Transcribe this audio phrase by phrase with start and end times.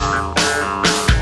[0.00, 1.13] Jack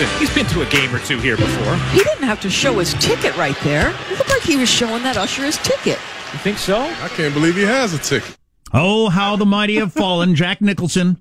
[0.00, 1.76] Nicholson, he's been to a game or two here before.
[1.92, 3.90] He didn't have to show his ticket right there.
[4.10, 5.98] It looked like he was showing that usher his ticket.
[6.32, 6.80] You think so?
[6.80, 8.36] I can't believe he has a ticket.
[8.72, 10.34] Oh, how the mighty have fallen.
[10.34, 11.18] Jack Nicholson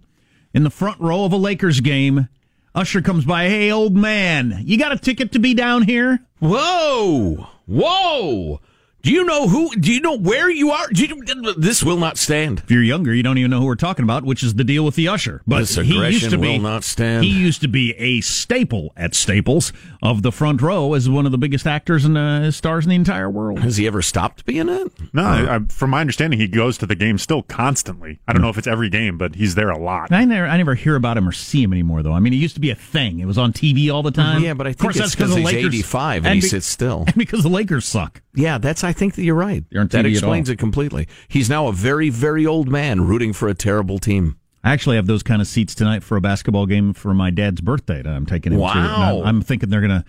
[0.53, 2.29] in the front row of a Lakers game.
[2.73, 3.49] Usher comes by.
[3.49, 6.19] Hey, old man, you got a ticket to be down here?
[6.39, 7.47] Whoa!
[7.65, 8.61] Whoa!
[9.01, 9.73] Do you know who?
[9.75, 10.87] Do you know where you are?
[10.89, 11.23] Do you,
[11.55, 12.59] this will not stand.
[12.59, 14.83] If you're younger, you don't even know who we're talking about, which is the deal
[14.83, 15.41] with the usher.
[15.47, 15.95] But This he used to
[16.27, 17.23] aggression be will not stand.
[17.23, 19.71] He used to be a staple at Staples
[20.03, 22.95] of the front row as one of the biggest actors and uh, stars in the
[22.95, 23.59] entire world.
[23.59, 24.91] Has he ever stopped being it?
[25.13, 28.19] No, I, I, from my understanding, he goes to the game still constantly.
[28.27, 30.11] I don't know if it's every game, but he's there a lot.
[30.11, 32.11] I never, I never hear about him or see him anymore, though.
[32.13, 33.21] I mean, it used to be a thing.
[33.21, 34.43] It was on TV all the time.
[34.43, 36.47] Yeah, but I Of think course, it's because the he's Lakers- 85 and he be-
[36.47, 37.03] sits still.
[37.07, 38.21] And because the Lakers suck.
[38.35, 38.83] Yeah, that's.
[38.89, 39.63] I think that you're right.
[39.69, 40.53] You're on that TV at explains all.
[40.53, 41.07] it completely.
[41.27, 44.39] He's now a very, very old man rooting for a terrible team.
[44.63, 47.61] I actually have those kind of seats tonight for a basketball game for my dad's
[47.61, 48.63] birthday that I'm taking him to.
[48.63, 49.19] Wow.
[49.21, 50.03] I'm, I'm thinking they're going to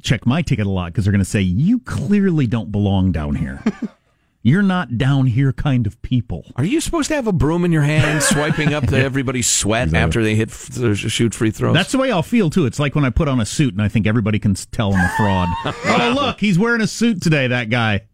[0.00, 3.34] check my ticket a lot because they're going to say, you clearly don't belong down
[3.34, 3.64] here.
[4.42, 6.46] You're not down here kind of people.
[6.56, 9.92] Are you supposed to have a broom in your hand, swiping up the, everybody's sweat
[9.92, 11.74] after they hit f- uh, shoot free throws?
[11.74, 12.64] That's the way I'll feel too.
[12.64, 15.04] It's like when I put on a suit and I think everybody can tell I'm
[15.04, 15.48] a fraud.
[15.66, 18.06] oh, look, he's wearing a suit today, that guy.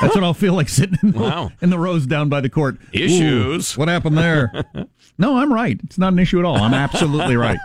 [0.00, 1.50] That's what I'll feel like sitting in the, Wow.
[1.60, 2.76] in the rows down by the court.
[2.76, 3.76] Ooh, Issues.
[3.76, 4.52] what happened there?
[5.18, 5.78] no, I'm right.
[5.84, 6.56] It's not an issue at all.
[6.56, 7.58] I'm absolutely right.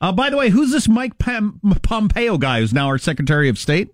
[0.00, 3.58] Uh, by the way, who's this Mike Pom- Pompeo guy who's now our Secretary of
[3.58, 3.90] State?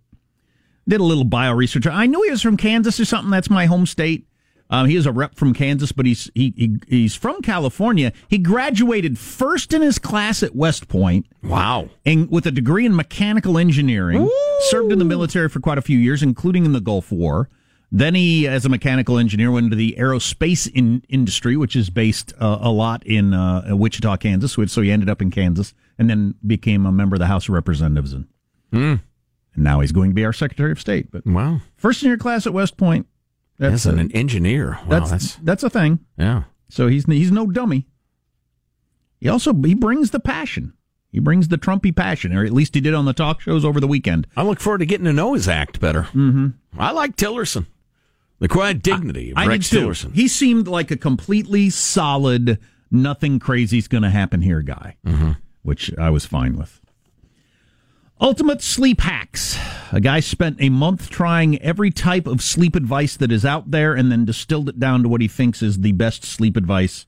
[0.87, 1.87] Did a little bio research.
[1.87, 3.31] I knew he was from Kansas or something.
[3.31, 4.27] That's my home state.
[4.71, 8.13] Um, he is a rep from Kansas, but he's he, he he's from California.
[8.29, 11.89] He graduated first in his class at West Point wow.
[12.05, 14.29] and with a degree in mechanical engineering.
[14.71, 17.49] Served in the military for quite a few years, including in the Gulf War.
[17.91, 22.35] Then he, as a mechanical engineer, went into the aerospace in, industry, which is based
[22.39, 24.53] uh, a lot in uh, Wichita, Kansas.
[24.53, 27.55] So he ended up in Kansas, and then became a member of the House of
[27.55, 28.27] Representatives, and,
[28.73, 29.01] and
[29.55, 31.11] And now he's going to be our Secretary of State.
[31.11, 31.63] But Wow.
[31.77, 33.07] first in your class at West Point.
[33.59, 34.79] That's a- an engineer.
[34.87, 36.01] Wow, that's, that's, that's a thing.
[36.17, 36.45] yeah.
[36.71, 37.87] So he's he's no dummy.
[39.21, 40.75] He also he brings the passion.
[41.11, 43.81] He brings the Trumpy passion, or at least he did on the talk shows over
[43.81, 44.27] the weekend.
[44.37, 46.03] I look forward to getting to know his act better.
[46.03, 46.49] Mm-hmm.
[46.79, 47.65] I like Tillerson.
[48.41, 49.87] The quiet dignity of I Rex too.
[49.89, 50.15] Tillerson.
[50.15, 52.59] He seemed like a completely solid,
[52.91, 55.33] nothing crazy's going to happen here guy, Mm-hmm.
[55.63, 56.79] which I was fine with.
[58.21, 59.57] Ultimate sleep hacks.
[59.93, 63.95] A guy spent a month trying every type of sleep advice that is out there,
[63.95, 67.07] and then distilled it down to what he thinks is the best sleep advice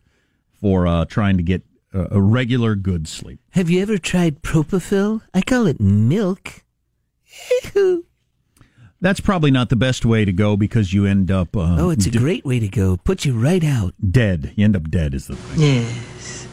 [0.60, 1.62] for uh, trying to get
[1.92, 3.40] a, a regular good sleep.
[3.50, 5.22] Have you ever tried Propofol?
[5.34, 6.62] I call it milk.
[9.02, 11.56] That's probably not the best way to go because you end up.
[11.56, 12.98] Uh, Oh, it's a d- great way to go.
[12.98, 13.94] Put you right out.
[14.10, 14.52] dead.
[14.56, 15.60] You end up dead, is the thing.
[15.60, 16.46] Yes.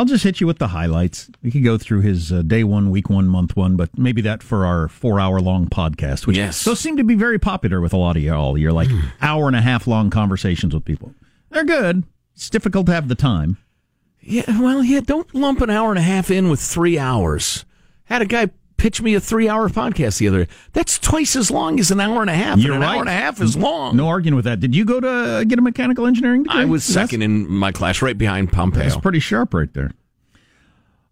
[0.00, 1.28] I'll just hit you with the highlights.
[1.42, 4.42] We could go through his uh, day one, week one, month one, but maybe that
[4.42, 6.64] for our four hour long podcast, which Yes.
[6.64, 8.56] those seem to be very popular with a lot of y'all.
[8.56, 8.88] You're like
[9.20, 11.12] hour and a half long conversations with people.
[11.50, 12.04] They're good.
[12.34, 13.58] It's difficult to have the time.
[14.22, 17.66] Yeah, well, yeah, don't lump an hour and a half in with three hours.
[18.04, 18.48] Had a guy
[18.80, 20.50] pitch me a three hour podcast the other day.
[20.72, 22.58] That's twice as long as an hour and a half.
[22.58, 22.94] You're an right.
[22.94, 23.94] hour and a half is long.
[23.94, 24.58] No arguing with that.
[24.58, 26.62] Did you go to uh, get a mechanical engineering degree?
[26.62, 28.82] I was That's- second in my class, right behind Pompeo.
[28.82, 29.90] That's pretty sharp right there.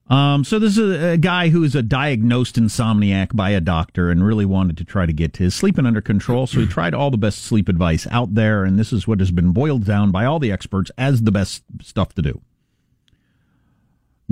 [0.08, 4.10] Um, so this is a, a guy who is a diagnosed insomniac by a doctor
[4.10, 6.46] and really wanted to try to get his sleeping under control.
[6.46, 9.30] So he tried all the best sleep advice out there, and this is what has
[9.30, 12.40] been boiled down by all the experts as the best stuff to do.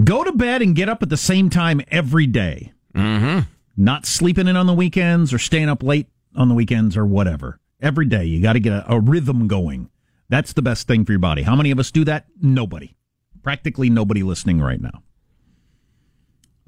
[0.03, 2.73] Go to bed and get up at the same time every day.
[2.97, 3.41] Mm-hmm.
[3.77, 7.61] Not sleeping in on the weekends or staying up late on the weekends or whatever.
[7.81, 9.91] Every day you got to get a, a rhythm going.
[10.29, 11.43] That's the best thing for your body.
[11.43, 12.27] How many of us do that?
[12.41, 12.97] Nobody.
[13.43, 15.03] Practically nobody listening right now.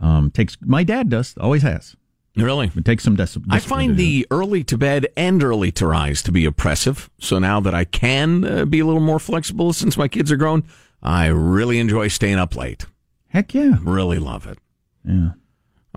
[0.00, 1.96] Um, takes my dad does always has.
[2.36, 2.70] really?
[2.76, 6.30] It takes some dis- I find the early to bed and early to rise to
[6.32, 7.10] be oppressive.
[7.18, 10.36] So now that I can uh, be a little more flexible since my kids are
[10.36, 10.62] grown,
[11.02, 12.86] I really enjoy staying up late.
[13.28, 14.58] heck yeah, Really love it.
[15.04, 15.30] yeah.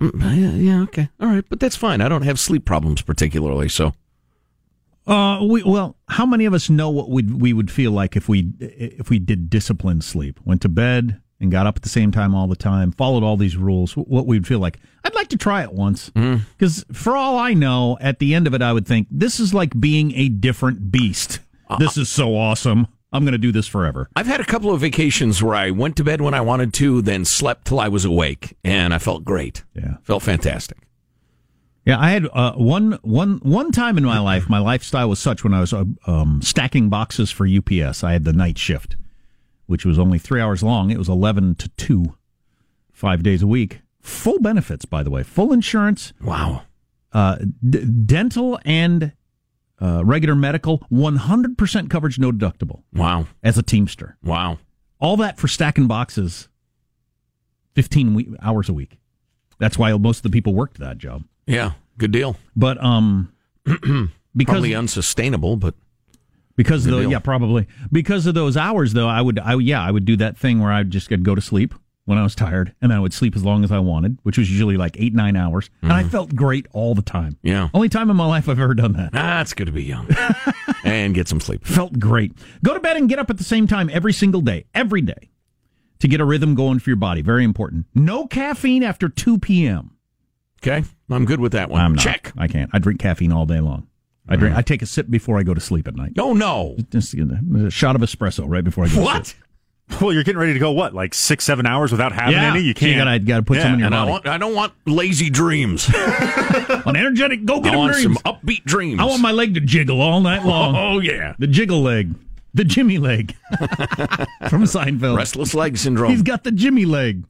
[0.02, 1.08] Um, yeah, yeah, okay.
[1.20, 2.00] All right, but that's fine.
[2.00, 3.94] I don't have sleep problems particularly, so
[5.06, 8.28] Uh, we, well, how many of us know what we we would feel like if
[8.28, 12.12] we if we did disciplined sleep, went to bed and got up at the same
[12.12, 13.96] time all the time, followed all these rules?
[13.96, 14.78] What we'd feel like?
[15.04, 18.54] I'd like to try it once because, for all I know, at the end of
[18.54, 21.40] it, I would think this is like being a different beast.
[21.78, 22.86] This is so awesome.
[23.12, 24.08] I'm going to do this forever.
[24.16, 27.02] I've had a couple of vacations where I went to bed when I wanted to,
[27.02, 29.64] then slept till I was awake, and I felt great.
[29.74, 29.96] Yeah.
[30.02, 30.78] Felt fantastic.
[31.84, 34.48] Yeah, I had uh, one one one time in my life.
[34.48, 38.04] My lifestyle was such when I was uh, um, stacking boxes for UPS.
[38.04, 38.96] I had the night shift,
[39.66, 40.90] which was only three hours long.
[40.90, 42.14] It was eleven to two,
[42.92, 43.80] five days a week.
[44.00, 46.62] Full benefits, by the way, full insurance, Wow.
[47.12, 47.38] uh,
[47.68, 49.12] d- dental and
[49.82, 52.82] uh, regular medical, one hundred percent coverage, no deductible.
[52.94, 53.26] Wow.
[53.42, 54.58] As a Teamster, Wow.
[55.00, 56.48] all that for stacking boxes,
[57.74, 58.98] fifteen we- hours a week.
[59.58, 61.24] That's why most of the people worked that job.
[61.46, 61.72] Yeah.
[61.98, 62.36] Good deal.
[62.56, 63.32] But um,
[63.64, 64.08] because
[64.46, 65.74] Probably unsustainable, but
[66.56, 67.10] because the deal.
[67.10, 70.36] yeah probably because of those hours though I would I yeah I would do that
[70.36, 73.00] thing where I'd just get go to sleep when I was tired and then I
[73.00, 75.92] would sleep as long as I wanted, which was usually like eight nine hours, and
[75.92, 77.32] I felt great all the time.
[77.34, 77.46] Mm-hmm.
[77.48, 77.68] yeah.
[77.74, 79.10] Only time in my life I've ever done that.
[79.14, 80.08] Ah, it's good to be young
[80.84, 81.64] and get some sleep.
[81.64, 82.32] Felt great.
[82.64, 85.30] Go to bed and get up at the same time every single day, every day,
[86.00, 87.22] to get a rhythm going for your body.
[87.22, 87.86] Very important.
[87.94, 89.96] No caffeine after two p.m.
[90.64, 91.80] Okay, I'm good with that one.
[91.80, 92.02] I'm not.
[92.04, 92.32] Check.
[92.36, 92.70] I can't.
[92.72, 93.86] I drink caffeine all day long.
[94.28, 94.56] I drink.
[94.56, 96.12] I take a sip before I go to sleep at night.
[96.18, 96.76] Oh no!
[96.90, 98.94] Just a shot of espresso right before I go.
[98.94, 99.26] To What?
[99.26, 99.42] sleep.
[100.00, 102.50] Well, you're getting ready to go what, like six, seven hours without having Yeah.
[102.50, 102.60] any?
[102.60, 102.92] You can't.
[102.92, 104.10] you gotta- gotta put some in your And I body.
[104.10, 105.88] want, I don't want lazy dreams.
[105.94, 108.20] An energetic, go get I 'em want dreams.
[108.22, 109.00] some upbeat dreams.
[109.00, 110.74] I want my leg to jiggle all night long.
[110.76, 112.14] Oh yeah, The jiggle leg.
[112.54, 113.34] The Jimmy leg.
[114.50, 115.16] From Seinfeld.
[115.16, 116.10] restless leg syndrome.
[116.10, 117.24] He's got the Jimmy leg.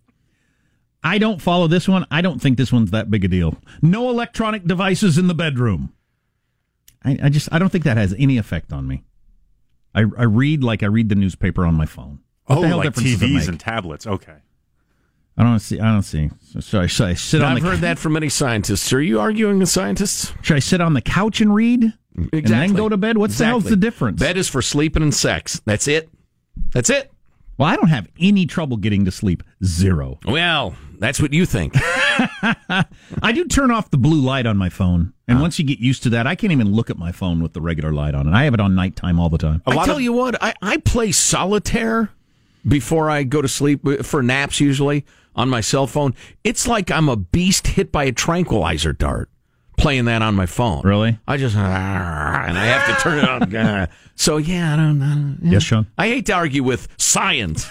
[1.04, 2.06] I don't follow this one.
[2.10, 3.56] I don't think this one's that big a deal.
[3.82, 5.92] No electronic devices in the bedroom.
[7.04, 9.04] I, I just I don't think that has any effect on me.
[9.94, 12.20] I, I read like I read the newspaper on my phone.
[12.52, 13.48] What oh, the hell like difference does it TVs make?
[13.48, 14.06] and tablets.
[14.06, 14.36] Okay.
[15.36, 15.80] I don't see.
[15.80, 16.30] I don't see.
[16.50, 18.92] So, so I, should I sit on I've the heard that from many scientists.
[18.92, 20.32] Are you arguing with scientists?
[20.42, 21.84] Should I sit on the couch and read?
[22.14, 22.38] Exactly.
[22.38, 23.16] And then go to bed?
[23.16, 24.20] What's the hell's the difference?
[24.20, 25.62] Bed is for sleeping and sex.
[25.64, 26.10] That's it.
[26.72, 27.10] That's it.
[27.56, 29.42] Well, I don't have any trouble getting to sleep.
[29.64, 30.18] Zero.
[30.26, 31.74] Well, that's what you think.
[33.22, 36.02] I do turn off the blue light on my phone, and once you get used
[36.04, 38.36] to that, I can't even look at my phone with the regular light on, and
[38.36, 39.62] I have it on nighttime all the time.
[39.66, 42.10] A I lot tell of- you what, I, I play solitaire
[42.66, 45.04] before I go to sleep uh, for naps usually.
[45.34, 46.14] on my cell phone,
[46.44, 49.30] it's like I'm a beast hit by a tranquilizer dart.
[49.78, 50.82] Playing that on my phone.
[50.84, 51.18] Really?
[51.26, 53.88] I just and I have to turn it on.
[54.14, 55.34] so yeah, I don't know.
[55.42, 55.86] Yes, Sean.
[55.96, 57.66] I hate to argue with science.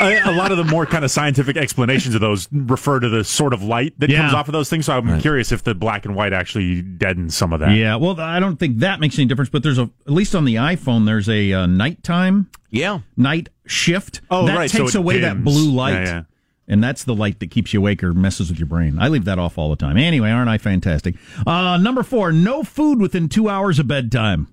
[0.00, 3.22] A, a lot of the more kind of scientific explanations of those refer to the
[3.24, 4.22] sort of light that Yeah.
[4.22, 4.86] comes off of those things.
[4.86, 7.72] So I'm curious if the black and white actually deadens some of that.
[7.72, 9.50] Yeah, well, I don't think that makes any difference.
[9.50, 13.00] But there's a at least on the iPhone, there's a uh, nighttime Yeah.
[13.16, 14.20] night shift.
[14.30, 15.92] Oh, that right, so takes it away that blue light.
[15.92, 16.22] Yeah, yeah.
[16.68, 18.96] And that's the light that keeps you awake or messes with your brain.
[19.00, 19.96] I leave that off all the time.
[19.96, 21.16] Anyway, aren't I fantastic?
[21.44, 24.46] Uh, number four, no food within two hours of bedtime.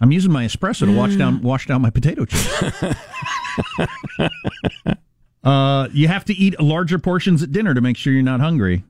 [0.00, 2.82] I'm using my espresso to wash down wash down my potato chips.
[5.44, 8.84] uh, you have to eat larger portions at dinner to make sure you're not hungry.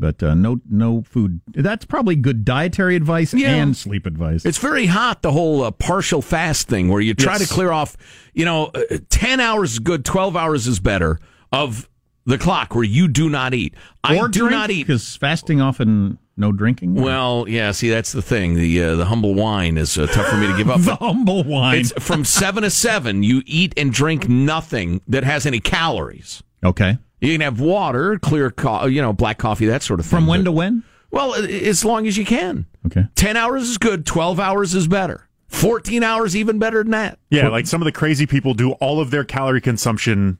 [0.00, 1.40] But uh, no no food.
[1.48, 3.56] That's probably good dietary advice Yeah.
[3.56, 4.44] and sleep advice.
[4.46, 7.48] It's very hot, the whole uh, partial fast thing where you try Yes.
[7.48, 7.96] to clear off,
[8.32, 11.18] you know, uh, 10 hours is good, 12 hours is better
[11.50, 11.88] of
[12.26, 13.74] the clock where you do not eat.
[14.04, 14.86] I or do not eat.
[14.86, 16.94] because fasting often no drinking.
[16.94, 18.54] Well, yeah, see, that's the thing.
[18.54, 20.80] The uh, the humble wine is uh, tough for me to give up.
[20.82, 21.80] the humble wine.
[21.80, 26.42] It's from 7 to 7, you eat and drink nothing that has any calories.
[26.64, 26.98] Okay.
[27.20, 30.18] You can have water, clear, co- you know, black coffee, that sort of thing.
[30.18, 30.84] From when But- to when?
[31.10, 32.66] Well, as long as you can.
[32.86, 33.06] Okay.
[33.14, 35.26] 10 hours is good, 12 hours is better.
[35.48, 37.18] 14 hours even better than that.
[37.30, 40.38] Yeah, like some of the crazy people do all of their calorie consumption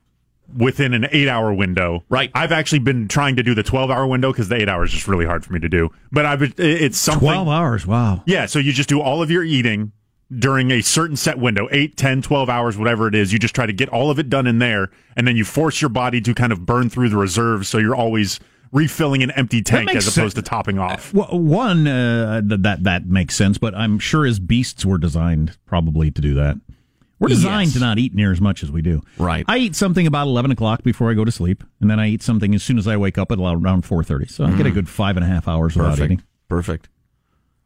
[0.57, 2.05] within an eight hour window.
[2.09, 2.31] Right.
[2.35, 4.97] I've actually been trying to do the 12 hour window because the eight hours is
[4.97, 5.90] just really hard for me to do.
[6.11, 7.21] But I've, it's something.
[7.28, 7.87] 12 hours.
[7.87, 8.23] Wow.
[8.26, 9.93] Yeah, so you just do all of your eating
[10.38, 13.64] during a certain set window 8 10 12 hours whatever it is you just try
[13.64, 16.35] to get all of it done in there and then you force your body to
[16.35, 18.38] kind of burn through the reserves so you're always
[18.71, 20.35] refilling an empty tank as opposed sense.
[20.35, 24.38] to topping off Well, one uh, th- that that makes sense, but I'm sure as
[24.38, 26.59] beasts were designed probably to do that.
[27.20, 27.75] We're designed Yes.
[27.75, 29.02] to not eat near as much as we do.
[29.18, 29.44] Right.
[29.48, 32.22] I eat something about eleven o'clock before I go to sleep, and then I eat
[32.22, 34.26] something as soon as I wake up at around four thirty.
[34.26, 34.75] So I get a mm.
[34.75, 36.22] good five and a half hours without eating.
[36.48, 36.88] Perfect.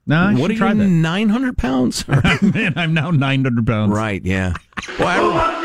[0.05, 2.09] Nah, I what are you, 900 pounds?
[2.43, 3.93] Man, I'm now nine hundred pounds.
[3.93, 4.55] right, yeah.
[4.99, 5.63] Well, I-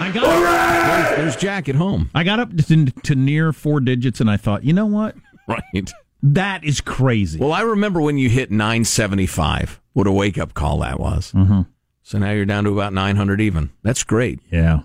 [0.00, 2.10] I got there's, there's Jack at home.
[2.14, 5.16] I got up to, to near four digits, and I thought, you know what?
[5.46, 5.92] Right.
[6.26, 7.38] That is crazy.
[7.38, 9.78] Well, I remember when you hit 975.
[9.92, 11.32] What a wake up call that was.
[11.32, 11.60] Mm-hmm.
[12.02, 13.70] So now you're down to about 900 even.
[13.82, 14.40] That's great.
[14.50, 14.84] Yeah.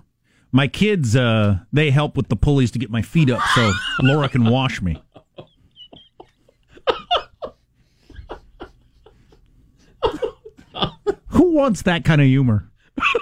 [0.52, 4.28] My kids, uh, they help with the pulleys to get my feet up so Laura
[4.28, 5.02] can wash me.
[11.28, 12.69] Who wants that kind of humor?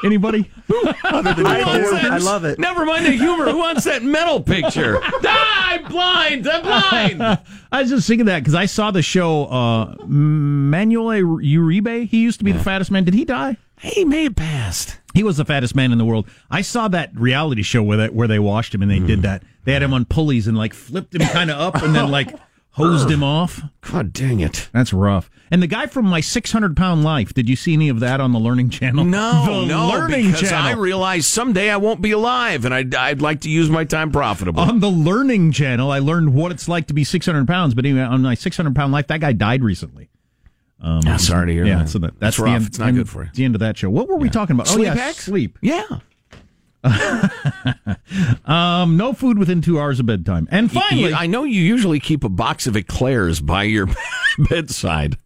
[0.04, 0.50] Anybody?
[0.68, 2.58] I love it.
[2.58, 3.50] Never mind the humor.
[3.50, 4.99] Who wants that metal picture?
[5.04, 6.49] ah, I'm blind.
[6.49, 7.23] I'm blind.
[7.73, 12.08] I was just thinking that because I saw the show uh, Manuel Uribe.
[12.08, 13.04] He used to be the fattest man.
[13.04, 13.56] Did he die?
[13.80, 14.99] He may have passed.
[15.14, 16.28] He was the fattest man in the world.
[16.50, 19.42] I saw that reality show where they, where they washed him and they did that.
[19.64, 22.35] They had him on pulleys and like flipped him kind of up and then like
[22.78, 23.61] hosed him off.
[23.82, 24.68] God dang it.
[24.73, 25.30] That's rough.
[25.50, 28.32] And the guy from my 600 pound life, did you see any of that on
[28.32, 29.04] the Learning Channel?
[29.04, 33.23] No, the no, Learning because I realize someday I won't be alive, and I'd, I'd
[33.23, 34.62] like to use my time profitably.
[34.62, 37.75] on the Learning Channel, I learned what it's like to be 600 pounds.
[37.75, 40.11] But anyway, on my 600 pound life, that guy died recently.
[40.80, 41.88] Um, Yeah, sorry to hear yeah, that.
[41.88, 42.54] so that, That's that's, the rough.
[42.54, 43.28] end, It's not good for you.
[43.28, 43.90] It's the end of that show.
[43.90, 44.68] What were we talking about?
[44.68, 45.58] Sleep oh, yeah, sleep.
[45.61, 45.99] Yeah.
[48.45, 50.49] Um, no food within two hours of bedtime.
[50.50, 53.87] And finally, I know you usually keep a box of eclairs by your
[54.50, 55.18] bedside.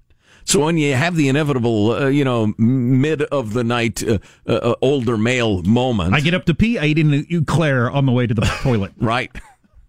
[0.45, 4.75] So when you have the inevitable, uh, you know, mid of the night uh, uh,
[4.83, 6.79] older male moment, I get up to pee.
[6.79, 8.93] I eat an eclair on the way to the toilet.
[8.99, 9.31] right,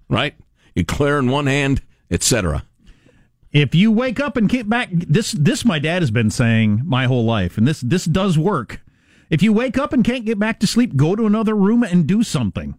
[0.10, 0.36] right,
[0.75, 2.63] eclair in one hand, etc.
[3.51, 7.06] If you wake up and get back, this this my dad has been saying my
[7.06, 8.80] whole life, and this this does work.
[9.34, 12.06] If you wake up and can't get back to sleep, go to another room and
[12.06, 12.75] do something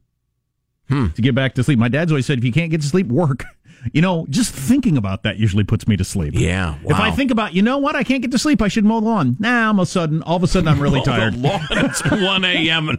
[0.89, 1.79] to get back to sleep.
[1.81, 3.45] My dad's always said, if you can't get to sleep, work.
[3.93, 6.33] You know, just thinking about that usually puts me to sleep.
[6.35, 8.83] Yeah, If I think about, you know what, I can't get to sleep, I should
[8.87, 9.37] mow the lawn.
[9.39, 11.35] Now, all of a sudden, all of a sudden, I'm really tired.
[11.35, 12.89] The lawn, it's 1 a.m.
[12.89, 12.99] and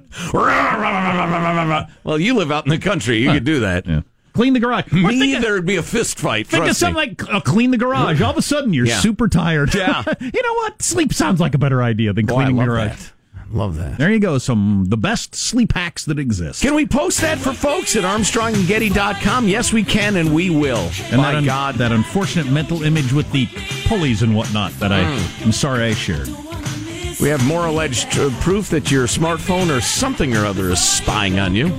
[2.03, 3.87] well, you live out in the country, you could do that.
[3.87, 4.01] Yeah.
[4.33, 4.91] Clean the garage.
[4.93, 6.45] Or Me, think of- there'd be a fist fight.
[6.45, 6.85] Think of trust me.
[6.85, 8.21] something like uh, clean the garage.
[8.21, 8.99] All of a sudden, you're Yeah.
[8.99, 9.73] super tired.
[9.73, 10.03] Yeah.
[10.19, 10.83] you know what?
[10.83, 12.91] Sleep sounds like a better idea than Boy, cleaning the garage.
[12.91, 13.11] that.
[13.51, 13.97] Love that.
[13.97, 14.37] There you go.
[14.37, 16.61] Some the best sleep hacks that exist.
[16.61, 19.47] Can we post that for folks at ArmstrongandGetty.com?
[19.47, 20.89] Yes, we can, and we will.
[21.11, 21.75] and My that un- God.
[21.75, 23.47] that unfortunate mental image with the
[23.85, 25.43] pulleys and whatnot that I Hmm.
[25.45, 26.27] am sorry I shared.
[27.21, 31.39] We have more alleged uh, proof that your smartphone or something or other is spying
[31.39, 31.69] on you.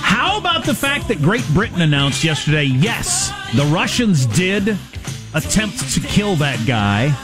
[0.00, 2.64] How about the fact that Great Britain announced yesterday?
[2.64, 4.78] Yes, the Russians did
[5.34, 7.14] attempt to kill that guy.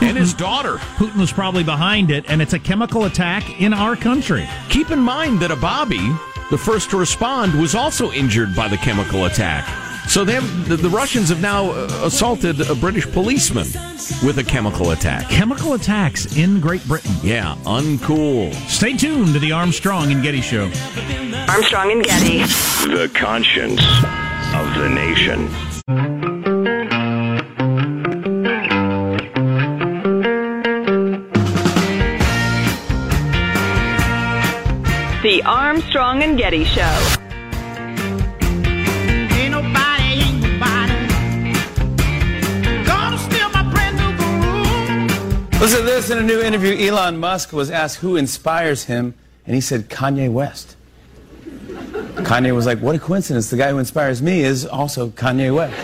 [0.00, 0.76] And his daughter.
[0.96, 4.48] Putin was probably behind it, and it's a chemical attack in our country.
[4.68, 6.10] Keep in mind that a Bobby,
[6.50, 9.66] the first to respond, was also injured by the chemical attack.
[10.08, 13.68] So they have, the, the Russians have now uh, assaulted a British policeman
[14.24, 15.28] with a chemical attack.
[15.28, 17.12] Chemical attacks in Great Britain.
[17.22, 18.52] Yeah, uncool.
[18.68, 20.64] Stay tuned to the Armstrong and Getty Show.
[21.48, 22.38] Armstrong and Getty.
[22.88, 23.80] The conscience
[24.54, 26.21] of the nation.
[36.22, 36.82] Armstrong and Getty Show.
[39.34, 40.94] Ain't nobody, ain't nobody
[42.84, 45.60] gonna steal my brand new groove.
[45.60, 46.88] Listen to this in a new interview.
[46.88, 49.14] Elon Musk was asked who inspires him,
[49.46, 50.76] and he said Kanye West.
[52.22, 53.50] Kanye was like, What a coincidence.
[53.50, 55.76] The guy who inspires me is also Kanye West.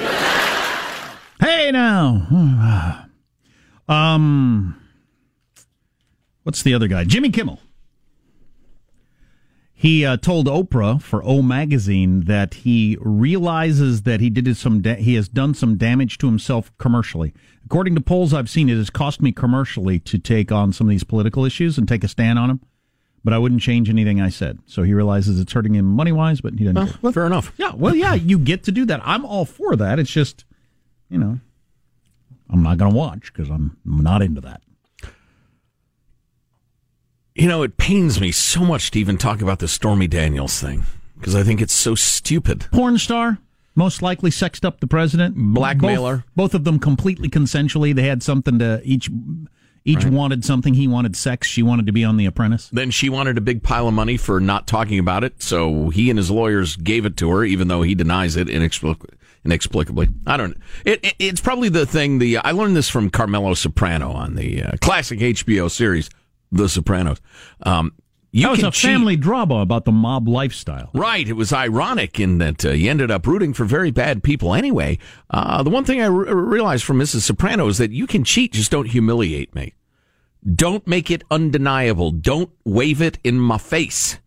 [1.40, 3.04] Hey now.
[3.88, 4.75] Um
[6.42, 7.04] what's the other guy?
[7.04, 7.59] Jimmy Kimmel.
[9.80, 14.97] He uh, told Oprah for O magazine that he realizes that he did some da-
[14.97, 17.32] he has done some damage to himself commercially.
[17.64, 20.90] According to polls I've seen, it has cost me commercially to take on some of
[20.90, 22.61] these political issues and take a stand on them.
[23.23, 24.58] But I wouldn't change anything I said.
[24.66, 26.85] So he realizes it's hurting him money wise, but he doesn't.
[26.88, 26.99] care.
[27.00, 27.52] Well, fair enough.
[27.56, 29.00] Yeah, well, yeah, you get to do that.
[29.04, 30.00] I'm all for that.
[30.00, 30.44] It's just,
[31.08, 31.38] you know,
[32.50, 34.61] I'm not going to watch because I'm not into that.
[37.38, 40.85] You know, it pains me so much to even talk about the Stormy Daniels thing
[41.18, 42.66] because I think it's so stupid.
[42.73, 43.38] Porn star,
[43.76, 45.37] most likely sexed up the president.
[45.37, 46.25] Blackmailer.
[46.35, 47.95] Both, both of them completely consensually.
[47.95, 49.09] They had something to each.
[49.85, 50.12] Each Right.
[50.12, 50.75] wanted something.
[50.75, 51.49] He wanted sex.
[51.49, 52.68] She wanted to be on The Apprentice.
[52.71, 56.11] Then she wanted a big pile of money for not talking about it, so he
[56.11, 59.09] and his lawyers gave it to her, even though he denies it inexplic-
[59.47, 60.09] inexplicably.
[60.26, 60.59] I don't.
[60.85, 62.18] It, it, it's probably the thing.
[62.18, 66.11] The I learned this from Carmela Soprano on the uh, classic HBO series,
[66.50, 67.20] The Sopranos.
[67.62, 67.92] Um,
[68.30, 68.90] you that was a cheat.
[68.90, 70.90] family drama about the mob lifestyle.
[70.92, 71.26] Right.
[71.26, 74.98] It was ironic in that uh, you ended up rooting for very bad people anyway.
[75.30, 77.22] Uh, the one thing I re- realized from Mrs.
[77.22, 79.74] Soprano is that you can cheat, just don't humiliate me.
[80.54, 82.11] Don't make it undeniable.
[82.11, 84.18] Don't wave it in my face.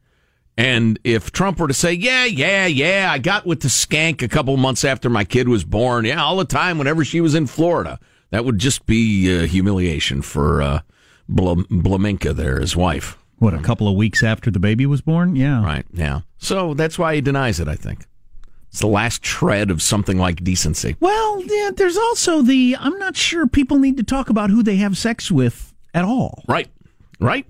[0.58, 4.28] And if Trump were to say, yeah, yeah, yeah, I got with the skank a
[4.28, 6.06] couple months after my kid was born.
[6.06, 8.00] Yeah, all the time whenever she was in Florida.
[8.32, 10.82] That would just be uh, humiliation for uh,
[11.32, 13.18] Bl- Blaminka there, his wife.
[13.38, 15.36] What, a couple of weeks after the baby was born?
[15.36, 15.64] Yeah.
[15.64, 16.22] Right, yeah.
[16.38, 18.06] So that's why he denies it, I think.
[18.70, 20.96] It's the last shred of something like decency.
[21.00, 24.76] Well, yeah, there's also the I'm not sure people need to talk about who they
[24.78, 26.44] have sex with at all.
[26.48, 26.70] Right,
[27.20, 27.46] right.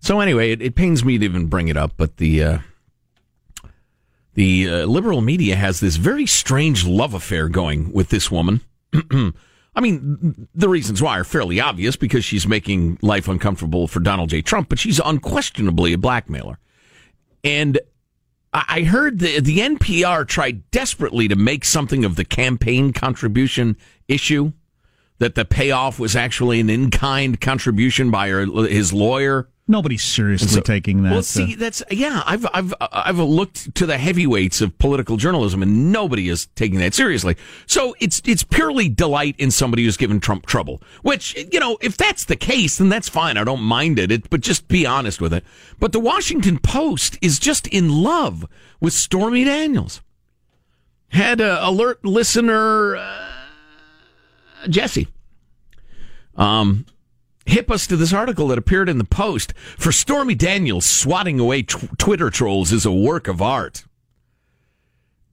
[0.00, 2.58] So anyway, it, it pains me to even bring it up, but the uh,
[4.34, 8.60] the uh, liberal media has this very strange love affair going with this woman.
[9.78, 14.28] I mean, the reasons why are fairly obvious because she's making life uncomfortable for Donald
[14.28, 14.42] J.
[14.42, 16.58] Trump, but she's unquestionably a blackmailer.
[17.44, 17.78] And
[18.52, 23.76] I heard the the NPR tried desperately to make something of the campaign contribution
[24.08, 24.52] issue,
[25.18, 29.48] that the payoff was actually an in kind contribution by her, his lawyer.
[29.70, 31.10] Nobody's seriously So- taking that.
[31.10, 32.22] Well, uh, see, that's yeah.
[32.24, 36.94] I've I've I've looked to the heavyweights of political journalism, and nobody is taking that
[36.94, 37.36] seriously.
[37.66, 40.80] So it's it's purely delight in somebody who's given Trump trouble.
[41.02, 43.36] Which you know, if that's the case, then that's fine.
[43.36, 44.10] I don't mind it.
[44.10, 45.44] it but just be honest with it.
[45.78, 48.46] But the Washington Post is just in love
[48.80, 50.00] with Stormy Daniels.
[51.10, 53.28] Had a alert listener uh,
[54.70, 55.08] Jesse.
[56.36, 56.86] Um,
[57.48, 59.54] hip us to this article that appeared in the Post.
[59.76, 63.84] For Stormy Daniels, swatting away tw- Twitter trolls is a work of art.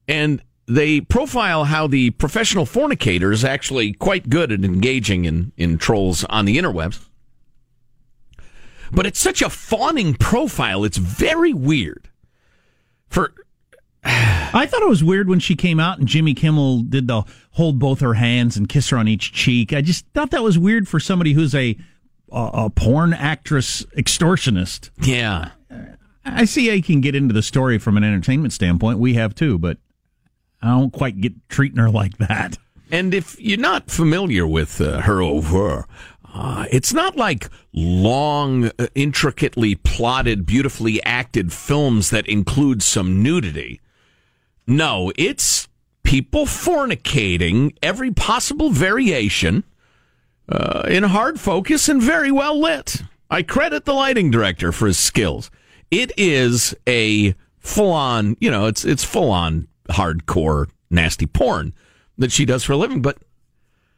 [0.07, 5.77] And they profile how the professional fornicator is actually quite good at engaging in, in
[5.77, 7.05] trolls on the interwebs.
[8.91, 12.09] But it's such a fawning profile, it's very weird.
[13.09, 13.33] For
[14.05, 17.77] I thought it was weird when she came out and Jimmy Kimmel did the hold
[17.77, 19.73] both her hands and kiss her on each cheek.
[19.73, 21.77] I just thought that was weird for somebody who's a
[22.31, 24.89] a, a porn actress extortionist.
[25.01, 25.51] Yeah.
[26.25, 28.99] I see I can get into the story from an entertainment standpoint.
[28.99, 29.77] We have too, but
[30.61, 32.57] I don't quite get treating her like that.
[32.91, 35.85] And if you're not familiar with uh, her over,
[36.33, 43.81] uh, it's not like long, uh, intricately plotted, beautifully acted films that include some nudity.
[44.67, 45.67] No, it's
[46.03, 49.63] people fornicating, every possible variation,
[50.49, 53.01] uh, in hard focus and very well lit.
[53.29, 55.49] I credit the lighting director for his skills.
[55.91, 61.73] It is a full on, you know, it's it's full on hardcore nasty porn
[62.17, 63.17] that she does for a living, but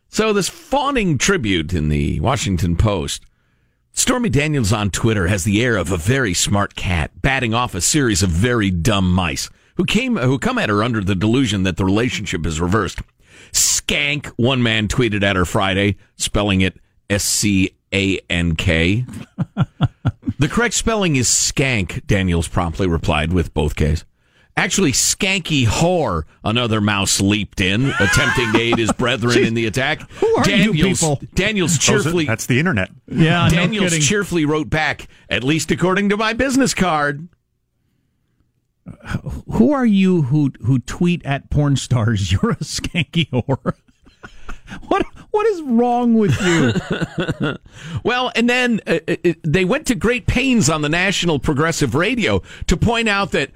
[0.10, 3.24] So this fawning tribute in the Washington Post.
[3.92, 7.82] Stormy Daniels on Twitter has the air of a very smart cat batting off a
[7.82, 11.78] series of very dumb mice who came who come at her under the delusion that
[11.78, 13.00] the relationship is reversed.
[13.88, 16.78] Skank, one man tweeted at her Friday, spelling it
[17.10, 19.06] S C A N K.
[20.40, 24.06] The correct spelling is skank, Daniels promptly replied with both Ks.
[24.56, 30.08] Actually, skanky whore, another mouse leaped in, attempting to aid his brethren in the attack.
[30.12, 31.22] Who are you Daniels, people?
[31.34, 32.26] Daniels oh, cheerfully.
[32.26, 32.92] That's the internet.
[33.08, 34.02] Yeah, Daniels kidding.
[34.02, 37.28] cheerfully wrote back, at least according to my business card.
[39.52, 42.32] Who are you who who tweet at porn stars?
[42.32, 43.74] You're a skanky whore.
[44.88, 47.56] What what is wrong with you?
[48.04, 52.42] Well, and then uh, uh, they went to great pains on the National Progressive Radio
[52.68, 53.52] to point out that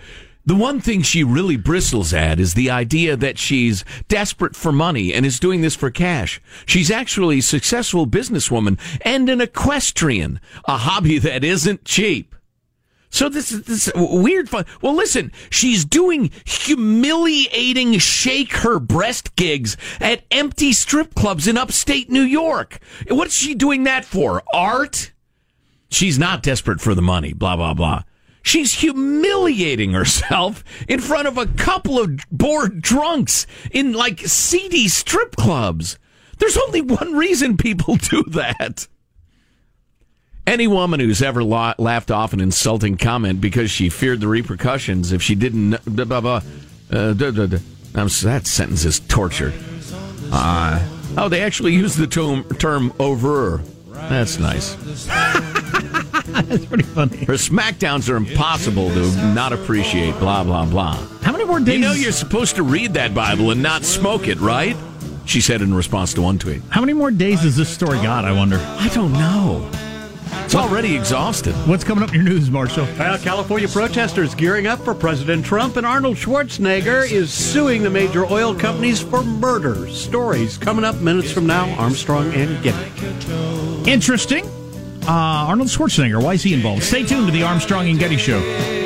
[0.46, 5.14] the one thing she really bristles at is the idea that she's desperate for money
[5.14, 6.42] and is doing this for cash.
[6.66, 12.36] She's actually a successful businesswoman and an equestrian, a hobby that isn't cheap.
[13.12, 14.66] So this is this weird fun.
[14.82, 22.10] Well, listen, she's doing humiliating shake her breast gigs at empty strip clubs in upstate
[22.10, 22.80] New York.
[23.10, 24.42] What's she doing that for?
[24.54, 25.12] Art?
[25.90, 28.04] She's not desperate for the money, blah, blah, blah.
[28.44, 35.36] She's humiliating herself in front of a couple of bored drunks in like seedy strip
[35.36, 36.00] clubs.
[36.40, 38.88] There's only one reason people do that.
[40.52, 45.14] Any woman who's ever la- laughed off an insulting comment because she feared the repercussions
[45.14, 45.78] if she didn't.
[45.86, 46.42] Blah, blah, blah,
[46.92, 47.60] uh, duh, duh, duh.
[47.96, 49.54] I'm, that sentence is torture.
[50.30, 50.86] Uh,
[51.18, 53.62] oh, they actually use the term, term over.
[53.92, 54.76] That's nice.
[55.06, 57.20] That's pretty funny.
[57.20, 60.20] Her smackdowns are impossible to not appreciate.
[60.20, 60.98] Blah blah blah.
[61.22, 61.76] How many more days?
[61.76, 64.76] You know you're supposed to read that Bible and not smoke it, right?
[65.26, 66.62] She said in response to one tweet.
[66.68, 68.26] How many more days has this story got?
[68.26, 68.58] I wonder.
[68.58, 69.72] I don't know.
[70.34, 71.54] It's already exhausted.
[71.68, 72.86] What's coming up in your news, Marshall?
[72.98, 78.26] Well, California protesters gearing up for President Trump, and Arnold Schwarzenegger is suing the major
[78.26, 79.88] oil companies for murder.
[79.90, 81.70] Stories coming up minutes from now.
[81.76, 83.90] Armstrong and Getty.
[83.90, 84.46] Interesting.
[85.08, 86.22] Uh, Arnold Schwarzenegger.
[86.22, 86.84] Why is he involved?
[86.84, 88.81] Stay tuned to the Armstrong and Getty Show.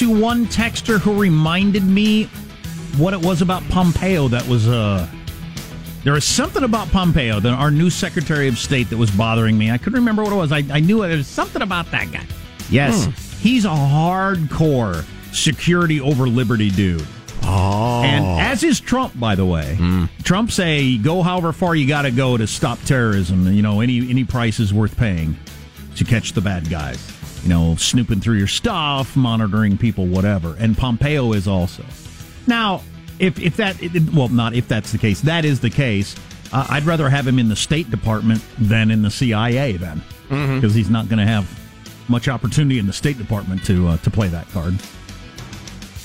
[0.00, 2.24] To one texter who reminded me
[2.96, 5.06] what it was about Pompeo that was uh
[6.04, 9.70] there was something about Pompeo, the, our new Secretary of State, that was bothering me.
[9.70, 10.52] I couldn't remember what it was.
[10.52, 11.08] I, I knew it.
[11.08, 12.24] There was something about that guy.
[12.70, 13.04] Yes,
[13.42, 17.06] he's a hardcore security over liberty dude.
[17.42, 18.02] Oh.
[18.02, 19.76] And as is Trump, by the way.
[20.22, 23.52] Trump say go however far you got to go to stop terrorism.
[23.52, 25.36] You know, any any price is worth paying
[25.96, 27.19] to catch the bad guys.
[27.42, 30.56] You know, snooping through your stuff, monitoring people, whatever.
[30.58, 31.84] And Pompeo is also.
[32.46, 32.82] Now,
[33.18, 33.76] if if that
[34.14, 35.20] well, not if that's the case.
[35.22, 36.14] That is the case.
[36.52, 40.74] Uh, I'd rather have him in the State Department than in the CIA then, because
[40.74, 41.48] he's not going to have
[42.08, 44.74] much opportunity in the State Department to uh, to play that card.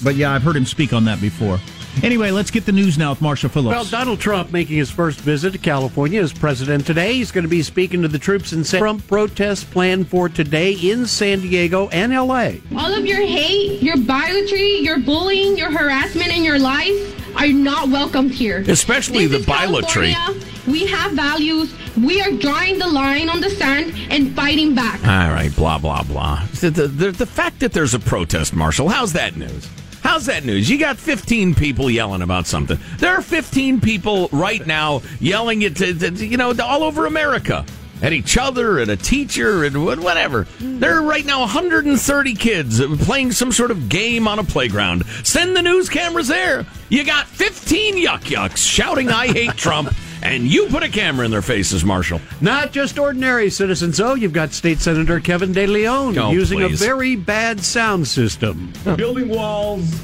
[0.03, 1.59] But yeah, I've heard him speak on that before.
[2.03, 3.73] Anyway, let's get the news now with Marsha Phillips.
[3.75, 7.13] Well, Donald Trump making his first visit to California as president today.
[7.13, 10.73] He's going to be speaking to the troops in San Trump protests planned for today
[10.73, 12.61] in San Diego and L.A.
[12.77, 17.89] All of your hate, your bigotry, your bullying, your harassment, and your lies are not
[17.89, 18.63] welcomed here.
[18.67, 20.11] Especially This the is bilotry.
[20.13, 20.45] California.
[20.67, 21.73] We have values.
[21.97, 24.99] We are drawing the line on the sand and fighting back.
[25.01, 26.45] All right, blah blah blah.
[26.59, 29.69] The, the, the, the fact that there's a protest, Marshall, how's that news?
[30.05, 30.69] How's that news?
[30.69, 32.77] You got 15 people yelling about something.
[32.99, 37.65] There are 15 people right now yelling to, to- you know, all over America.
[38.03, 40.45] At each other, at a teacher, and whatever.
[40.59, 45.05] There are right now 130 kids playing some sort of game on a playground.
[45.23, 46.67] Send the news cameras there.
[46.89, 49.91] You got 15 yuck yucks shouting, I hate Trump,
[50.25, 52.19] and you put a camera in their faces, Marshall.
[52.41, 54.15] Not just ordinary citizens, though.
[54.15, 56.81] You've got State Senator Kevin De Leon Oh, using please.
[56.81, 58.73] a very bad sound system.
[58.95, 60.01] Building walls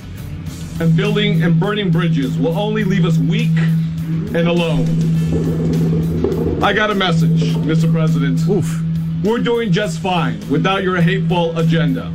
[0.79, 4.86] and building and burning bridges will only leave us weak and alone.
[6.63, 7.91] I got a message, Mr.
[7.91, 8.39] President.
[8.47, 8.79] Oof.
[9.23, 12.12] We're doing just fine without your hateful agenda.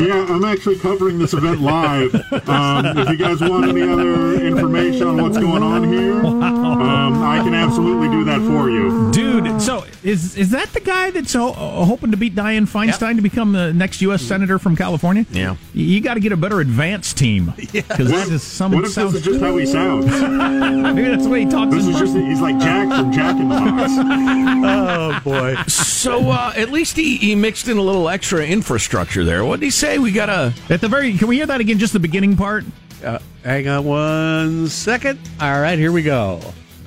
[0.00, 2.14] Yeah, I'm actually covering this event live.
[2.48, 7.40] Um, if you guys want any other information on what's going on here, um, I
[7.44, 9.10] can absolutely do that for you.
[9.12, 13.22] Dude, so Is is that the guy that's uh, hoping to beat Dianne Feinstein to
[13.22, 14.22] become the next U.S.
[14.22, 15.26] senator from California?
[15.30, 15.56] Yeah.
[15.74, 17.52] You got to get a better advance team.
[17.90, 18.72] Because that is some.
[18.72, 20.06] What if this is just how he sounds?
[20.20, 21.74] Maybe that's the way he talks.
[21.74, 23.92] This in is just he's like Jack from Jack in the Box.
[24.62, 25.56] Oh boy.
[25.66, 29.44] So uh, at least he, he mixed in a little extra infrastructure there.
[29.44, 29.98] What did he say?
[29.98, 31.78] We got a At the very, can we hear that again?
[31.78, 32.64] Just the beginning part.
[33.04, 35.18] Uh, hang on one second.
[35.40, 36.40] All right, here we go.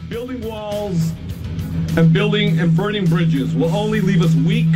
[0.10, 1.12] Building walls
[1.98, 4.68] and building and burning bridges will only leave us weak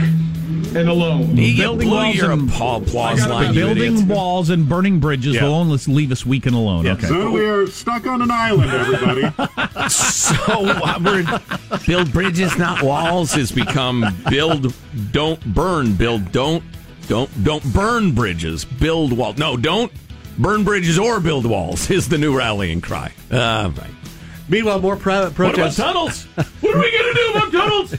[0.76, 1.36] and alone.
[1.36, 3.54] Building walls and- applause line.
[3.54, 4.08] you Building idiot.
[4.08, 5.44] walls and burning bridges Yeah.
[5.44, 6.88] will only leave us weak and alone.
[6.88, 7.08] Okay.
[7.08, 9.32] So we are stuck on an island, everybody.
[9.90, 14.74] So uh, we're build bridges, not walls, has become build,
[15.12, 16.62] don't burn, build, don't,
[17.08, 19.38] don't, don't burn bridges, build walls.
[19.38, 19.92] No, don't
[20.38, 23.14] burn bridges or build walls is the new rallying cry.
[23.32, 23.90] Uh, right.
[24.50, 25.78] Meanwhile, more private What about protests.
[25.78, 26.24] tunnels?
[26.26, 27.96] What are we going to do about tunnels?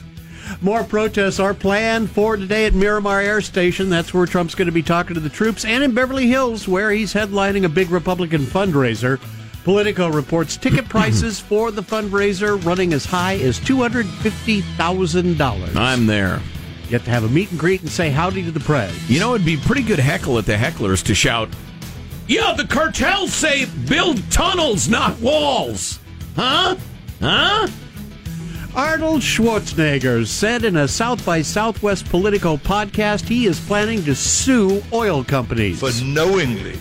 [0.61, 3.89] More protests are planned for today at Miramar Air Station.
[3.89, 6.91] That's where Trump's going to be talking to the troops, and in Beverly Hills, where
[6.91, 9.21] he's headlining a big Republican fundraiser.
[9.63, 15.37] Politico reports ticket prices for the fundraiser running as high as two hundred fifty thousand
[15.37, 15.75] dollars.
[15.77, 16.41] I'm there.
[16.85, 19.09] You have to have a meet and greet and say howdy to the prez.
[19.09, 21.47] You know, it'd be pretty good heckle at the hecklers to shout,
[22.27, 25.99] Yeah, the cartels say build tunnels, not walls.
[26.35, 26.75] Huh?
[27.21, 27.67] Huh?
[28.75, 34.81] Arnold Schwarzenegger said in a South by Southwest Politico podcast he is planning to sue
[34.93, 35.79] oil companies.
[35.79, 36.77] for knowingly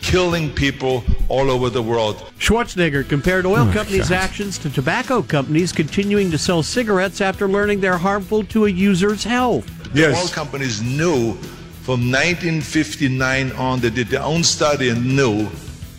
[0.00, 2.16] killing people all over the world.
[2.38, 4.16] Schwarzenegger compared oil Oh, companies' God.
[4.18, 9.22] actions to tobacco companies continuing to sell cigarettes after learning they're harmful to a user's
[9.24, 9.66] health.
[9.94, 10.14] Yes.
[10.14, 11.34] The oil companies knew
[11.82, 15.48] from 1959 on, they did their own study and knew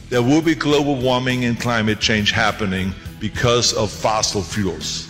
[0.10, 5.08] there will be global warming and climate change happening because of fossil fuels.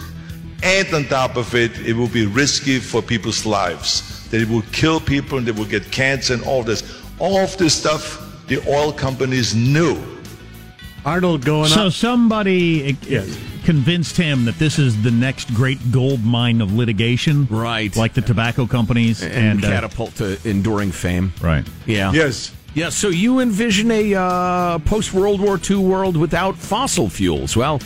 [0.63, 4.28] And on top of it, it will be risky for people's lives.
[4.30, 7.02] That it will kill people and they will get cancer and all this.
[7.17, 9.98] All of this stuff, the oil companies knew.
[11.06, 11.80] Arnold going So up.
[11.86, 13.26] So somebody uh,
[13.63, 17.95] convinced him that this is the next great gold mine of litigation, right?
[17.95, 21.32] Like the tobacco companies And, and, uh, catapult to enduring fame.
[21.41, 21.65] right?
[21.86, 22.12] Yeah.
[22.12, 22.54] Yes.
[22.76, 27.58] Yeah, so you envision a uh, post World War II world without fossil fuels.
[27.58, 27.82] Well,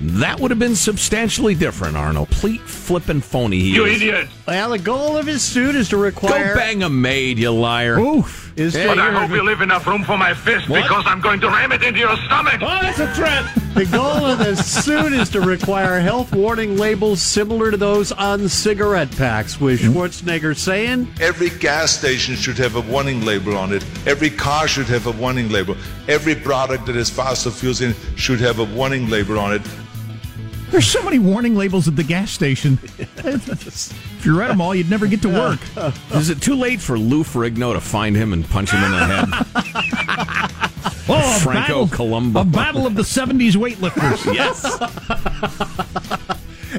[0.00, 2.28] that would have been substantially different, Arnold.
[2.28, 3.96] Complete flippin' phony he You is.
[3.96, 4.28] idiot!
[4.46, 6.54] Well, the goal of his suit is to require.
[6.54, 7.98] Go bang a maid, you liar.
[7.98, 8.52] Oof.
[8.58, 10.82] Is Hey, But I hope you leave enough room for my fist What?
[10.82, 12.60] because I'm going to ram it into your stomach.
[12.60, 13.44] Oh, that's a threat.
[13.74, 18.48] The goal of the suit is to require health warning labels similar to those on
[18.48, 19.96] cigarette packs, with mm-hmm.
[19.96, 23.84] Schwarzenegger saying, Every gas station should have a warning label on it.
[24.06, 25.76] Every car should have a warning label.
[26.08, 29.62] Every product that has fossil fuels in it should have a warning label on it.
[30.70, 32.78] There's so many warning labels at the gas station.
[32.98, 35.60] if you read them all, you'd never get to work.
[36.12, 39.06] Is it too late for Lou Ferrigno to find him and punch him in the
[39.06, 40.64] head?
[41.10, 42.42] Oh, Franco battle, Columbu.
[42.42, 44.34] A battle of the 70s weightlifters.
[44.34, 44.62] yes.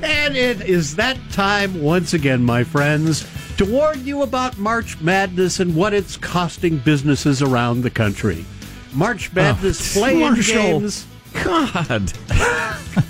[0.03, 3.25] And it is that time once again, my friends,
[3.57, 8.45] to warn you about March Madness and what it's costing businesses around the country.
[8.93, 10.79] March oh, Madness Oh, play-in Marshall.
[10.79, 11.07] games
[11.43, 12.13] God.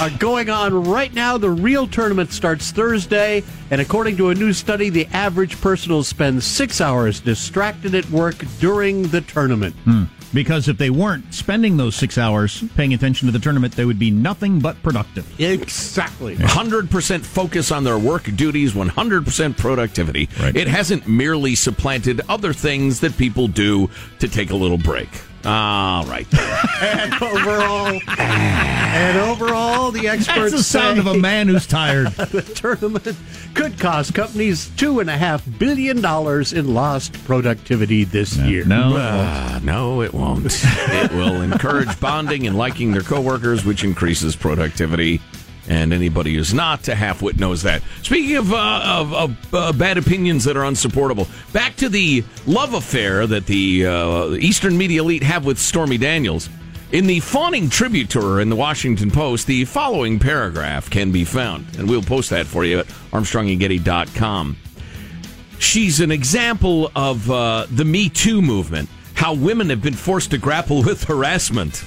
[0.00, 1.38] are going on right now.
[1.38, 6.04] The real tournament starts Thursday, and according to a new study, the average person will
[6.04, 9.74] spend six hours distracted at work during the tournament.
[9.84, 10.04] Hmm.
[10.34, 13.98] Because if they weren't spending those six hours paying attention to the tournament, they would
[13.98, 15.40] be nothing but productive.
[15.40, 16.36] Exactly.
[16.36, 20.28] 100% focus on their work duties, 100% productivity.
[20.38, 20.54] Right.
[20.54, 25.08] It hasn't merely supplanted other things that people do to take a little break.
[25.46, 26.26] All right.
[26.82, 32.08] And overall, and overall, the experts That's the sound say of a man who's tired.
[32.12, 33.16] the tournament
[33.54, 38.64] could cost companies two and a half billion dollars in lost productivity this year.
[38.64, 38.96] No.
[38.96, 40.46] Uh, no, it won't.
[40.48, 45.20] it will encourage bonding and liking their coworkers, which increases productivity.
[45.68, 47.82] And anybody who's not a half-wit knows that.
[48.02, 52.74] Speaking of, uh, of, of uh, bad opinions that are unsupportable, back to the love
[52.74, 56.48] affair that the uh, Eastern media elite have with Stormy Daniels.
[56.92, 61.24] In the fawning tribute to her in the Washington Post, the following paragraph can be
[61.24, 64.56] found, and we'll post that for you at armstrongandgetty.com.
[65.58, 70.38] She's an example of uh, the Me Too movement, how women have been forced to
[70.38, 71.84] grapple with harassment.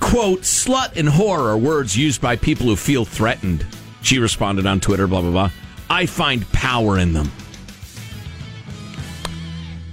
[0.00, 3.64] Quote, slut and whore are words used by people who feel threatened.
[4.02, 5.50] She responded on Twitter, blah, blah, blah.
[5.88, 7.30] I find power in them.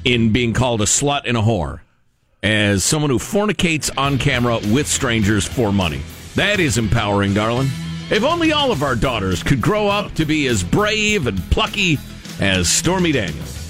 [0.04, 1.82] In being called a slut and a whore
[2.43, 6.02] as someone who fornicates on camera with strangers for money.
[6.36, 7.67] That is empowering, darling.
[8.10, 12.00] If only all of our daughters could grow up to be as brave and plucky
[12.39, 13.61] as Stormy Daniels.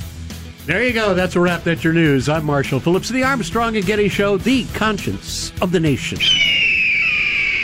[0.72, 1.14] There you go.
[1.14, 1.66] That's a wrap.
[1.66, 2.30] That's your news.
[2.30, 6.18] I'm Marshall Phillips, the Armstrong and Getty Show, the conscience of the nation.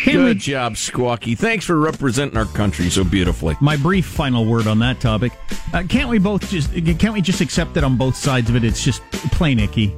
[0.04, 1.38] Good job, Squawky.
[1.38, 3.56] Thanks for representing our country so beautifully.
[3.62, 5.32] My brief final word on that topic.
[5.74, 8.66] Uh, can't we both just can't we just accept that on both sides of it?
[8.66, 9.96] It's just plain icky.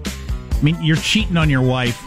[0.51, 1.99] I mean, you're cheating on your wife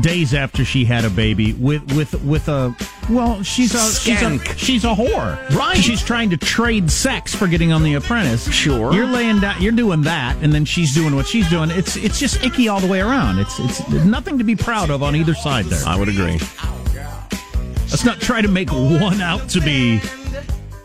[0.00, 2.74] days after she had a baby with with with a
[3.10, 5.48] well, she's a she's a she's a whore.
[5.50, 5.76] Right.
[5.76, 8.50] She's trying to trade sex for getting on The Apprentice.
[8.52, 8.92] Sure.
[8.92, 9.60] You're laying down.
[9.60, 11.70] You're doing that, and then she's doing what she's doing.
[11.70, 13.38] It's it's just icky all the way around.
[13.38, 15.82] It's it's nothing to be proud of on either side there.
[15.86, 16.38] I would agree.
[17.90, 20.00] Let's not try to make one out to be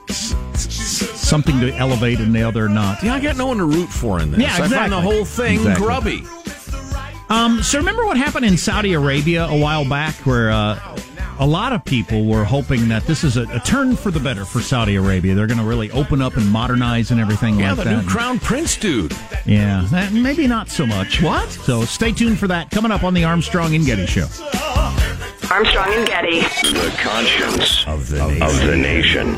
[0.10, 3.04] something to elevate and the other not.
[3.04, 4.40] Yeah, I got no one to root for in this.
[4.40, 5.86] Yeah, I find the whole thing Exactly.
[5.86, 6.24] grubby.
[7.30, 10.80] Um, so remember what happened in Saudi Arabia a while back, where uh,
[11.40, 14.44] a lot of people were hoping that this is a, a turn for the better
[14.46, 15.36] for Saudi Arabia.
[15.36, 18.40] They're going to really open up and modernize and everything Yeah, like the new crown
[18.40, 19.14] prince dude.
[19.46, 21.22] yeah, that, maybe not so much.
[21.22, 21.50] What?
[21.50, 24.28] So stay tuned for that coming up on the Armstrong and Getty Show.
[25.50, 26.42] Armstrong and Getty.
[26.42, 28.42] The conscience of the nation.
[28.44, 29.38] Of the nation.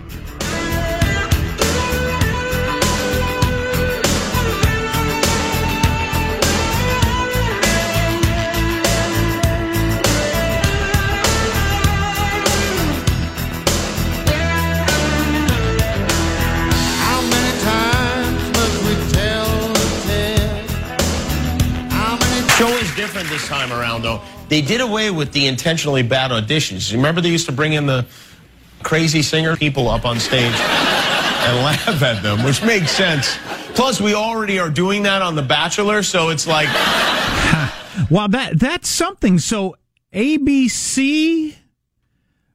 [23.21, 24.21] Different this time around, though.
[24.49, 26.91] They did away with the intentionally bad auditions.
[26.91, 28.05] You remember they used to bring in the
[28.83, 33.37] crazy singer people up on stage and laugh at them, which makes sense.
[33.75, 36.67] Plus, we already are doing that on The Bachelor, so it's like
[38.09, 39.37] Wow, that that's something.
[39.39, 39.75] So
[40.13, 41.55] ABC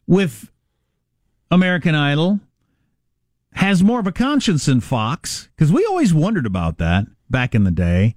[0.06, 0.50] with
[1.50, 2.40] American Idol
[3.52, 7.64] has more of a conscience than Fox because we always wondered about that back in
[7.64, 8.14] the day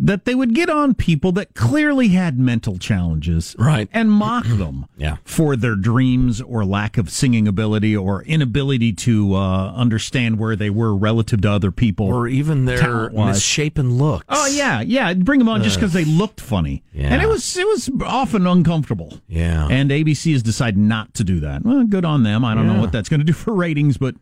[0.00, 3.88] that they would get on people that clearly had mental challenges Right.
[3.92, 5.16] and mock them Yeah.
[5.24, 10.70] for their dreams or lack of singing ability or inability to uh, understand where they
[10.70, 14.24] were relative to other people Or even their misshapen looks.
[14.28, 15.12] Oh yeah, yeah.
[15.14, 17.12] Bring them on just because they looked funny, Yeah.
[17.12, 19.20] and it was it was often uncomfortable.
[19.26, 19.66] Yeah.
[19.68, 21.64] And ABC has decided not to do that.
[21.64, 22.44] Well, good on them.
[22.44, 24.14] I don't know what that's going to do for ratings, but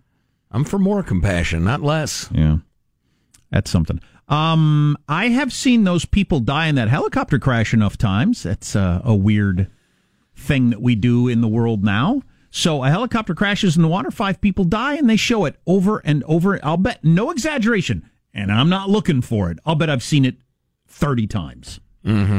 [0.50, 2.30] I'm for more compassion, not less.
[2.32, 2.58] yeah,
[3.50, 4.00] that's something.
[4.28, 8.42] Um, I have seen those people die in that helicopter crash enough times.
[8.42, 9.70] That's uh, a weird
[10.34, 12.22] thing that we do in the world now.
[12.50, 15.98] So a helicopter crashes in the water, five people die, and they show it over
[15.98, 16.58] and over.
[16.64, 19.58] I'll bet, no exaggeration, and I'm not looking for it.
[19.66, 20.36] I'll bet I've seen it
[20.88, 22.38] thirty times Mm-hmm.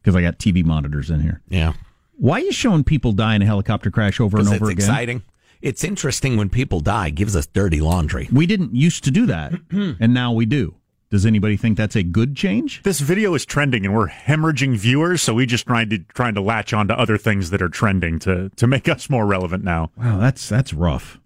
[0.00, 1.40] because I got TV monitors in here.
[1.48, 1.72] Yeah.
[2.18, 4.78] Why are you showing people die in a helicopter crash over and over it's again?
[4.78, 5.22] exciting.
[5.62, 7.10] It's interesting when people die.
[7.10, 8.28] Gives us dirty laundry.
[8.30, 10.74] We didn't used to do that, and now we do.
[11.08, 12.82] Does anybody think that's a good change?
[12.82, 16.40] This video is trending, and we're hemorrhaging viewers, so we just trying to trying to
[16.40, 19.92] latch on to other things that are trending to to make us more relevant now.
[19.96, 21.20] Wow, that's that's rough.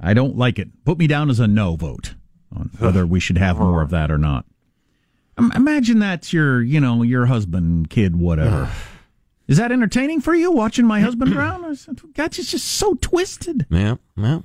[0.00, 0.84] I don't like it.
[0.84, 2.14] Put me down as a no vote
[2.56, 4.46] on whether we should have more of that or not.
[5.38, 8.70] Im- Imagine that's your, you know, your husband, kid, whatever.
[9.46, 11.62] Is that entertaining for you watching my husband drown?
[12.14, 13.66] God, it's just so twisted.
[13.70, 14.44] Yeah, well,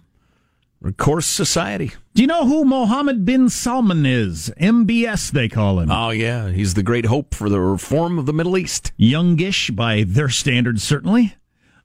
[0.98, 1.94] course society.
[2.14, 4.52] Do you know who Mohammed bin Salman is?
[4.60, 5.92] MBS, they call him.
[5.92, 8.92] Oh yeah, he's the great hope for the reform of the Middle East.
[8.98, 11.36] Youngish by their standards, certainly.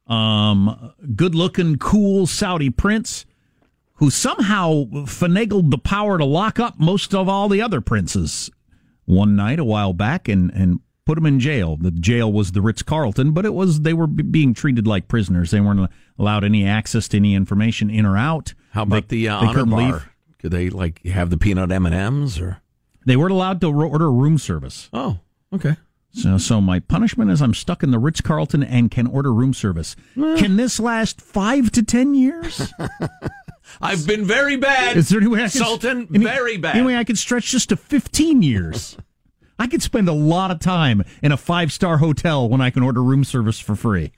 [0.07, 3.25] Um, good looking, cool Saudi prince
[3.95, 8.51] who somehow finagled the power to lock up most of all the other princes
[9.05, 11.77] one night a while back and, and put them in jail.
[11.77, 15.09] The jail was the Ritz Carlton, but it was they were b- being treated like
[15.09, 15.51] prisoners.
[15.51, 18.55] They weren't allowed any access to any information in or out.
[18.71, 19.93] How about They- the uh, honor bar?
[19.93, 20.09] leave.
[20.39, 22.59] Could they like have the peanut M and M's or?
[23.07, 24.89] They weren't allowed to ro- order room service.
[24.93, 25.19] Oh,
[25.53, 25.77] okay.
[26.15, 29.55] So, so my punishment is I'm stuck in the Ritz Carlton and can order room
[29.55, 29.97] service.
[30.15, 32.71] Can this last five to ten years?
[33.81, 34.97] I've been very bad.
[34.99, 36.09] Is there any way I can, Sultan?
[36.15, 36.77] any- very bad.
[36.77, 38.97] Any way I could stretch this to 15 years?
[39.63, 42.83] I could spend a lot of time in a five star hotel when I can
[42.83, 44.11] order room service for free.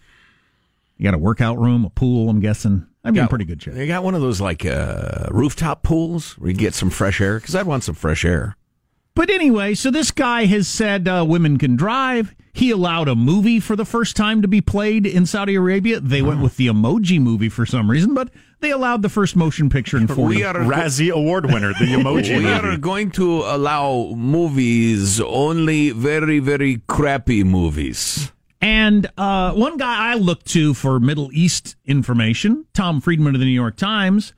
[0.96, 2.30] You got a workout room, a pool.
[2.30, 2.86] I'm guessing.
[3.04, 3.74] I'm in pretty good shape.
[3.74, 7.38] They got one of those like uh, rooftop pools where you get some fresh air.
[7.38, 8.56] Because I'd want some fresh air.
[9.14, 12.34] But anyway, so this guy has said uh, women can drive.
[12.54, 16.00] He allowed a movie for the first time to be played in Saudi Arabia.
[16.00, 18.30] They went with the Emoji movie for some reason, but
[18.60, 22.36] they allowed the first motion picture in 40 We are- Razzie Award winner, the Emoji
[22.36, 22.48] we movie.
[22.68, 28.32] are going to allow movies only very very crappy movies.
[28.60, 33.44] And uh, one guy I look to for Middle East information, Tom Friedman of the
[33.44, 34.32] New York Times,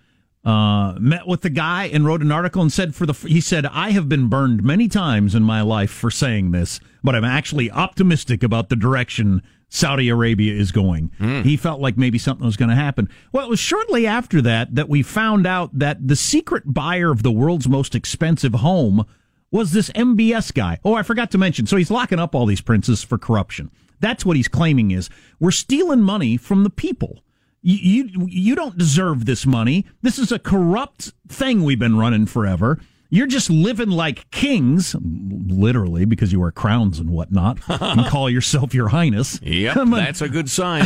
[0.44, 3.66] uh, met with the guy and wrote an article and said for the he said
[3.66, 7.70] I have been burned many times in my life for saying this, but I'm actually
[7.70, 9.42] optimistic about the direction
[9.76, 11.12] Saudi Arabia is going.
[11.18, 11.42] Hmm.
[11.42, 13.10] He felt like maybe something was going to happen.
[13.30, 17.22] Well, it was shortly after that that we found out that the secret buyer of
[17.22, 19.04] the world's most expensive home
[19.50, 20.80] was this MBS guy.
[20.82, 21.66] Oh, I forgot to mention.
[21.66, 23.70] So he's locking up all these princes for corruption.
[24.00, 25.10] That's what he's claiming is
[25.40, 27.22] we're stealing money from the people.
[27.60, 29.84] You, you you don't deserve this money.
[30.00, 32.80] This is a corrupt thing we've been running forever.
[33.08, 38.74] You're just living like kings, literally, because you wear crowns and whatnot, and call yourself
[38.74, 39.40] your highness.
[39.42, 40.84] Yep, that's a good sign.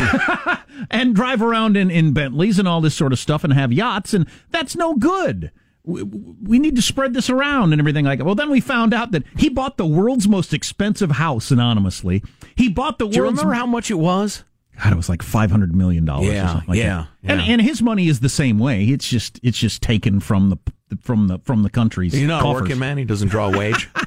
[0.91, 4.13] and drive around in, in Bentleys and all this sort of stuff and have yachts,
[4.13, 5.51] and that's no good.
[5.83, 8.25] We, we need to spread this around and everything like that.
[8.25, 12.23] Well, then we found out that he bought the world's most expensive house anonymously.
[12.55, 13.39] He bought the Do you world's.
[13.39, 14.43] remember how much it was?
[14.81, 16.29] God, it was like five hundred million dollars.
[16.29, 17.31] or Yeah, something like yeah, that.
[17.31, 18.85] And and his money is the same way.
[18.85, 20.57] It's just it's just taken from the
[21.01, 22.13] from the from the country's.
[22.13, 22.97] He's not a working man.
[22.97, 23.89] He doesn't draw a wage.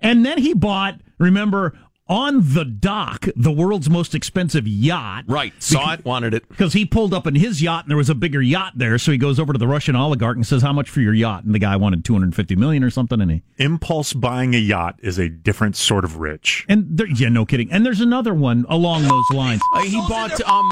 [0.00, 1.00] And then he bought.
[1.18, 1.76] Remember.
[2.08, 5.24] On the dock, the world's most expensive yacht.
[5.26, 5.52] right.
[5.58, 6.04] Saw it.
[6.04, 6.48] Wanted it.
[6.48, 8.96] Because he pulled up in his yacht and there was a bigger yacht there.
[8.96, 11.42] So he goes over to the Russian oligarch and says, How much for your yacht?
[11.42, 13.20] And the guy wanted 250 million or something.
[13.20, 16.64] And he, Impulse buying a yacht is a different sort of rich.
[16.68, 17.72] and there, yeah, no kidding.
[17.72, 19.60] And there's another one along those lines.
[19.74, 20.70] Uh, he bought um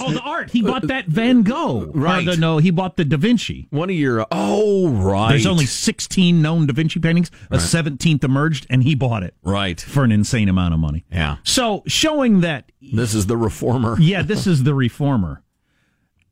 [0.00, 0.50] Oh, the art.
[0.50, 1.90] He bought that Van Gogh.
[1.94, 2.28] Right.
[2.28, 3.68] Uh, no, he bought the Da Vinci.
[3.70, 4.26] one of your.
[4.30, 5.30] Oh, right.
[5.30, 7.30] There's only 16 known Da Vinci paintings.
[7.50, 9.80] A 17th emerged, and he bought it right.
[9.80, 11.04] for an insane amount of money.
[11.10, 11.36] Yeah.
[11.44, 13.96] So showing that This is the reformer.
[14.00, 15.42] yeah, this is the reformer.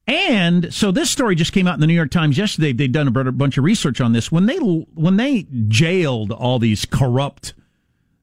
[0.06, 2.72] And so this story just came out in the New York Times yesterday.
[2.72, 4.30] They'd done a bunch of research on this.
[4.30, 7.54] When they when they jailed all these corrupt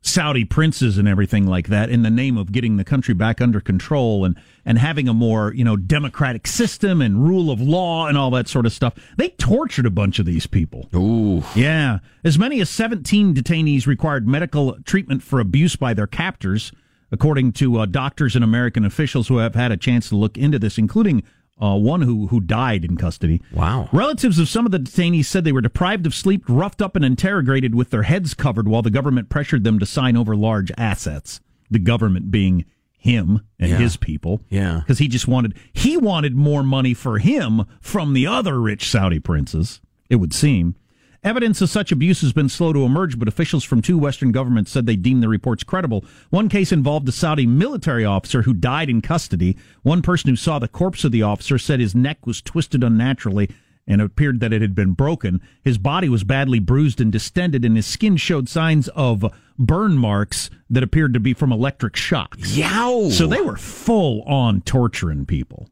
[0.06, 3.62] Saudi princes and everything like that in the name of getting the country back under
[3.62, 4.36] control and
[4.66, 8.47] and having a more, you know, democratic system and rule of law and all that
[8.47, 8.93] sort of stuff.
[9.18, 10.89] They tortured a bunch of these people.
[10.93, 11.43] Ooh.
[11.56, 11.99] Yeah.
[12.24, 16.72] As many as 17 detainees required medical treatment for abuse by their captors,
[17.12, 20.60] according to uh, doctors and American officials who have had a chance to look into
[20.60, 21.24] this, including
[21.62, 23.41] uh, one who, who died in custody.
[23.54, 23.89] Wow.
[23.93, 27.06] Relatives of some of the detainees said they were deprived of sleep, roughed up, and
[27.06, 31.39] interrogated with their heads covered while the government pressured them to sign over large assets.
[31.70, 32.66] The government being
[32.97, 33.78] him and Yeah.
[33.78, 34.41] his people.
[34.49, 34.80] Yeah.
[34.80, 39.20] Because he just wanted, he wanted more money for him from the other rich Saudi
[39.20, 40.76] princes, it would seem.
[41.24, 44.72] Evidence of such abuse has been slow to emerge, but officials from two Western governments
[44.72, 46.04] said they deemed the reports credible.
[46.30, 49.58] One case involved a Saudi military officer who died in custody.
[49.84, 53.50] One person who saw the corpse of the officer said his neck was twisted unnaturally
[53.88, 55.42] and it appeared that it had been broken.
[55.62, 59.26] His body was badly bruised and distended, and his skin showed signs of
[59.58, 62.56] burn marks that appeared to be from electric shocks.
[62.56, 63.10] Yow.
[63.10, 65.70] So they were full on torturing people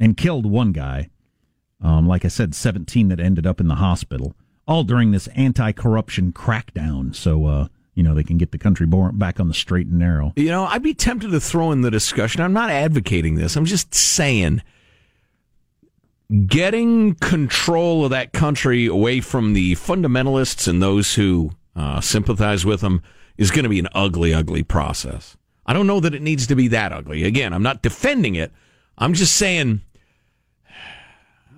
[0.00, 1.10] and killed one guy.
[1.80, 4.34] Um, like I said, 17 that ended up in the hospital,
[4.72, 7.14] all during this anti corruption crackdown.
[7.14, 10.32] So, uh, you know, they can get the country back on the straight and narrow.
[10.34, 12.40] You know, I'd be tempted to throw in the discussion.
[12.40, 13.54] I'm not advocating this.
[13.54, 14.62] I'm just saying
[16.46, 22.80] getting control of that country away from the fundamentalists and those who uh, sympathize with
[22.80, 23.02] them
[23.36, 25.36] is going to be an ugly, ugly process.
[25.66, 27.24] I don't know that it needs to be that ugly.
[27.24, 28.50] Again, I'm not defending it.
[28.96, 29.82] I'm just saying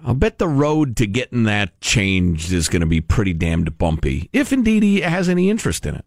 [0.04, 4.28] I'll bet the road to getting that changed is going to be pretty damned bumpy,
[4.34, 6.04] if indeed he has any interest in it.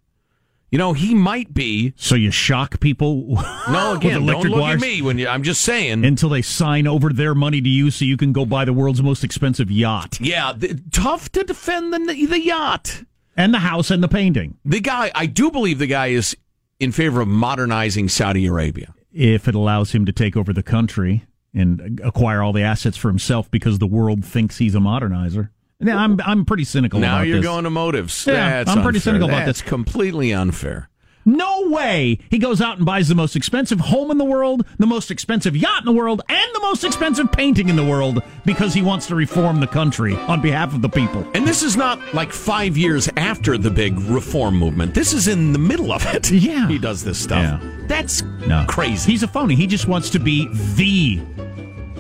[0.70, 1.94] You know, he might be.
[1.96, 3.26] So you shock people
[3.70, 6.04] No, again, don't look wires at me when you, I'm just saying.
[6.06, 9.02] until they sign over their money to you so you can go buy the world's
[9.02, 13.04] most expensive yacht yeah, the, tough to defend the the yacht.
[13.36, 14.58] and the house and the painting.
[14.66, 16.36] The guy, I do believe the guy is
[16.80, 18.94] in favor of modernizing Saudi Arabia.
[19.12, 21.26] If it allows him to take over the country
[21.60, 25.50] and acquire all the assets for himself because the world thinks he's a modernizer.
[25.80, 27.46] Now, I'm I'm pretty cynical now you're this.
[27.46, 28.26] going to motives.
[28.28, 29.14] Yeah, That's I'm pretty unfair.
[29.14, 29.70] cynical about That's this.
[29.70, 30.90] completely unfair.
[31.24, 34.88] No way he goes out and buys the most expensive home in the world, the
[34.88, 38.74] most expensive yacht in the world, and the most expensive painting in the world because
[38.74, 41.30] he wants to reform the country on behalf of the people.
[41.36, 44.94] And this is not like five years after the big reform movement.
[44.94, 46.32] This is in the middle of it.
[46.32, 46.66] Yeah.
[46.70, 47.62] He does this stuff.
[47.62, 47.72] Yeah.
[47.88, 48.64] That's No.
[48.70, 49.12] crazy.
[49.12, 49.56] He's a phony.
[49.56, 51.20] He just wants to be the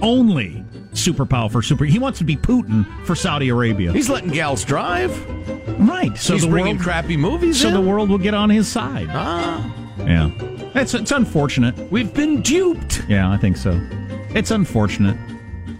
[0.02, 1.86] only superpower for super.
[1.86, 3.92] He wants to be Putin for Saudi Arabia.
[3.92, 5.12] He's letting gals drive.
[5.80, 6.18] right.
[6.18, 7.74] So He's the bringing world, crappy movies so in.
[7.74, 9.08] the world will get on his side.
[9.12, 9.74] Ah.
[10.00, 10.32] Yeah.
[10.76, 11.76] It's it's unfortunate.
[11.92, 13.04] We've been duped.
[13.08, 13.80] Yeah, I think so.
[14.36, 15.18] It's unfortunate.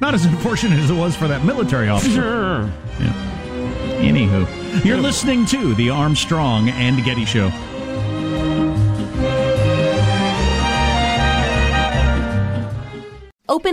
[0.02, 2.12] Not as unfortunate as it was for that military officer.
[2.12, 2.62] Sure.
[3.00, 3.14] Yeah.
[4.00, 7.50] Anywho, you're listening to the Armstrong and Getty Show.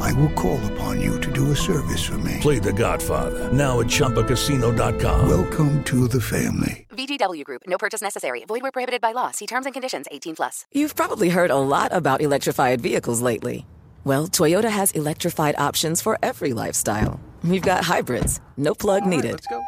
[0.00, 2.38] I will call upon you to do a service for me.
[2.40, 5.28] Play The Godfather now at ChumbaCasino.com.
[5.28, 6.86] Welcome to the family.
[6.90, 7.62] VGW Group.
[7.66, 8.44] No purchase necessary.
[8.46, 9.30] Void where prohibited by law.
[9.30, 10.06] See terms and conditions.
[10.10, 10.66] 18 plus.
[10.72, 13.66] You've probably heard a lot about electrified vehicles lately.
[14.04, 17.20] Well, Toyota has electrified options for every lifestyle.
[17.44, 19.32] We've got hybrids, no plug needed.
[19.32, 19.62] let's go.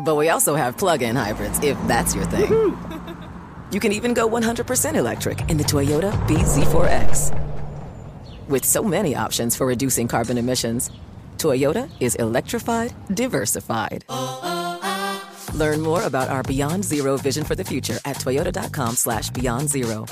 [0.00, 2.76] But we also have plug-in hybrids, if that's your thing.
[3.70, 7.53] You can even go 100% electric in the Toyota BZ4X.
[8.48, 10.90] With so many options for reducing carbon emissions,
[11.38, 14.04] Toyota is electrified, diversified.
[15.54, 20.04] Learn more about our Beyond Zero vision for the future at toyota.com slash beyond zero.